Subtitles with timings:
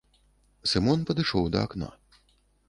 [0.71, 1.93] Сымон падышоў да акна.